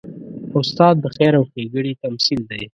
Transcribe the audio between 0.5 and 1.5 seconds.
استاد د خیر او